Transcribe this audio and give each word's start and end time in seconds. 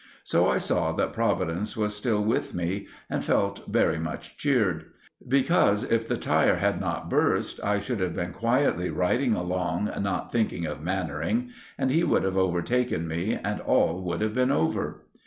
So 0.23 0.47
I 0.47 0.57
saw 0.57 0.93
that 0.93 1.13
Providence 1.13 1.77
was 1.77 1.93
still 1.95 2.23
with 2.23 2.55
me 2.55 2.87
and 3.07 3.23
felt 3.23 3.67
very 3.67 3.99
much 3.99 4.35
cheered; 4.35 4.85
because, 5.27 5.83
if 5.83 6.07
the 6.07 6.15
lyre 6.27 6.55
had 6.55 6.81
not 6.81 7.07
burst, 7.07 7.63
I 7.63 7.77
should 7.77 7.99
have 7.99 8.15
been 8.15 8.33
quietly 8.33 8.89
riding 8.89 9.35
along 9.35 9.91
not 10.01 10.31
thinking 10.31 10.65
of 10.65 10.81
Mannering, 10.81 11.51
and 11.77 11.91
he 11.91 12.03
would 12.03 12.23
have 12.23 12.35
overtaken 12.35 13.07
me 13.07 13.35
and 13.43 13.59
all 13.61 14.01
would 14.03 14.21
have 14.21 14.33
been 14.33 14.49
over. 14.49 15.03